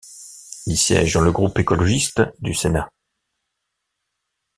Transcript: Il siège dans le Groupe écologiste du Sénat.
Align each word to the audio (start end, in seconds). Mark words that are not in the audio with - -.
Il 0.65 0.77
siège 0.79 1.13
dans 1.13 1.21
le 1.21 1.31
Groupe 1.31 1.59
écologiste 1.59 2.23
du 2.39 2.55
Sénat. 2.55 2.89